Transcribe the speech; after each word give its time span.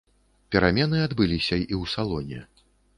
Перамены 0.55 0.97
адбыліся 1.09 1.55
і 1.63 1.69
ў 1.69 1.95
салоне. 1.97 2.39